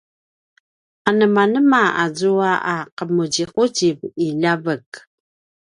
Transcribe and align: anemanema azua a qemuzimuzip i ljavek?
anemanema 1.09 1.81
azua 2.03 2.51
a 2.73 2.75
qemuzimuzip 2.95 3.99
i 4.25 4.27
ljavek? 4.39 4.89